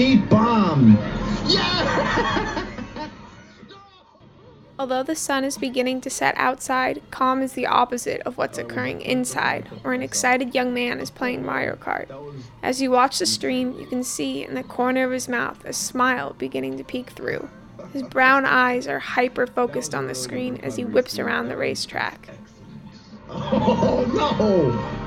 [0.00, 0.96] Eat bomb!
[4.78, 9.02] Although the sun is beginning to set outside, calm is the opposite of what's occurring
[9.02, 12.08] inside, where an excited young man is playing Mario Kart.
[12.62, 15.74] As you watch the stream, you can see in the corner of his mouth a
[15.74, 17.50] smile beginning to peek through.
[17.92, 22.26] His brown eyes are hyper focused on the screen as he whips around the racetrack.
[23.32, 24.99] Oh no!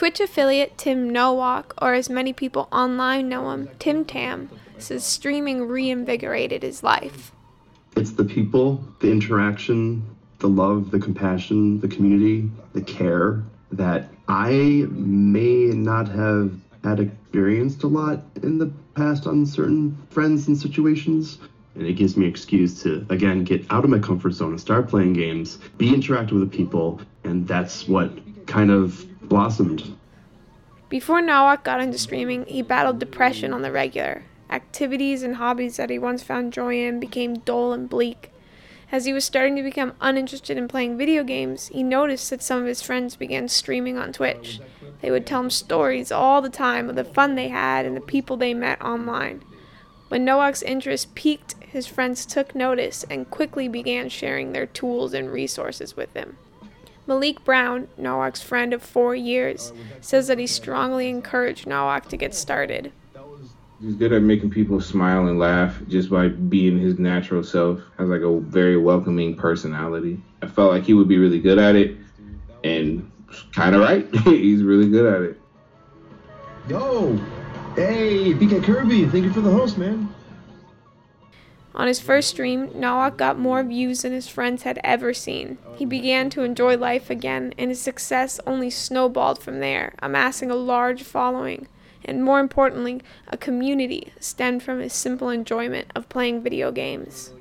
[0.00, 5.68] Twitch affiliate Tim Nowak, or as many people online know him, Tim Tam, says streaming
[5.68, 7.32] reinvigorated his life.
[7.96, 10.02] It's the people, the interaction,
[10.38, 13.42] the love, the compassion, the community, the care
[13.72, 20.48] that I may not have had experienced a lot in the past on certain friends
[20.48, 21.40] and situations.
[21.74, 24.88] And it gives me excuse to again get out of my comfort zone and start
[24.88, 29.96] playing games, be interactive with the people, and that's what kind of blossomed.
[30.90, 34.24] Before Nowak got into streaming, he battled depression on the regular.
[34.50, 38.30] Activities and hobbies that he once found joy in became dull and bleak.
[38.92, 42.60] As he was starting to become uninterested in playing video games, he noticed that some
[42.60, 44.60] of his friends began streaming on Twitch.
[45.00, 48.00] They would tell him stories all the time of the fun they had and the
[48.00, 49.44] people they met online.
[50.08, 55.30] When Nowak's interest piqued, his friends took notice and quickly began sharing their tools and
[55.30, 56.36] resources with him.
[57.06, 62.34] Malik Brown, Nowak's friend of four years, says that he strongly encouraged Nowak to get
[62.34, 62.92] started.
[63.80, 67.80] He's good at making people smile and laugh just by being his natural self.
[67.98, 70.20] Has like a very welcoming personality.
[70.42, 71.96] I felt like he would be really good at it,
[72.62, 73.10] and
[73.52, 74.06] kind of right.
[74.24, 75.40] He's really good at it.
[76.68, 77.16] Yo!
[77.74, 80.14] Hey, BK Kirby, thank you for the host, man.
[81.74, 85.58] On his first stream, Nowak got more views than his friends had ever seen.
[85.76, 90.56] He began to enjoy life again, and his success only snowballed from there, amassing a
[90.56, 91.68] large following
[92.04, 97.32] and more importantly, a community stemmed from his simple enjoyment of playing video games.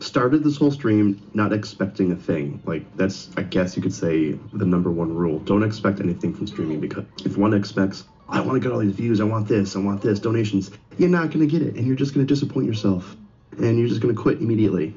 [0.00, 2.60] Started this whole stream not expecting a thing.
[2.66, 5.38] Like, that's, I guess you could say, the number one rule.
[5.40, 8.94] Don't expect anything from streaming because if one expects, I want to get all these
[8.94, 11.86] views, I want this, I want this, donations, you're not going to get it and
[11.86, 13.16] you're just going to disappoint yourself
[13.58, 14.94] and you're just going to quit immediately.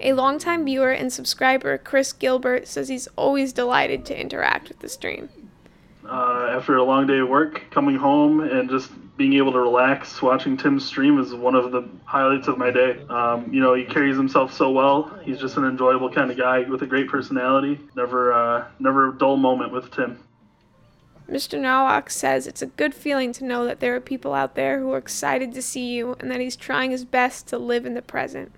[0.00, 4.88] A longtime viewer and subscriber, Chris Gilbert, says he's always delighted to interact with the
[4.88, 5.30] stream
[6.08, 10.20] uh, after a long day of work, coming home and just being able to relax
[10.20, 13.02] watching Tim's stream is one of the highlights of my day.
[13.08, 15.18] Um, you know, he carries himself so well.
[15.22, 17.80] He's just an enjoyable kind of guy with a great personality.
[17.94, 20.18] Never, uh, never a dull moment with Tim.
[21.30, 21.60] Mr.
[21.60, 24.92] Nowak says it's a good feeling to know that there are people out there who
[24.92, 28.02] are excited to see you and that he's trying his best to live in the
[28.02, 28.52] present.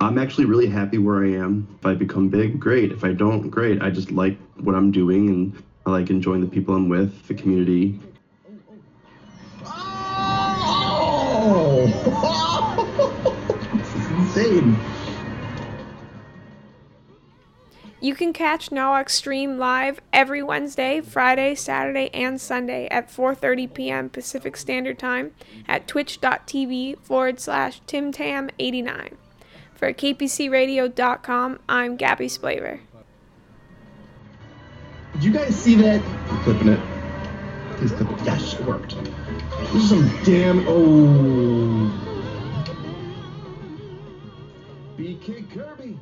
[0.00, 1.68] I'm actually really happy where I am.
[1.78, 2.90] If I become big, great.
[2.90, 3.82] If I don't, great.
[3.82, 7.34] I just like what I'm doing and I like enjoying the people I'm with, the
[7.34, 8.00] community.
[11.36, 11.86] Oh!
[13.74, 14.93] this is insane.
[18.04, 24.10] You can catch Nowak's stream live every Wednesday, Friday, Saturday, and Sunday at 4.30 p.m.
[24.10, 25.32] Pacific Standard Time
[25.66, 29.14] at twitch.tv forward slash timtam89.
[29.74, 32.80] For kpcradio.com, I'm Gabby Splaver.
[35.14, 36.02] Did you guys see that?
[36.28, 36.80] I'm clipping it.
[37.78, 38.22] Please clip it.
[38.26, 38.96] Yes, it worked.
[39.72, 40.62] This is some damn.
[40.68, 41.90] Oh.
[44.98, 45.98] BK Kirby.